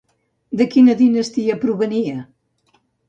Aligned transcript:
De 0.61 0.65
quina 0.75 0.95
dinastia 1.01 1.59
provenia? 1.67 2.25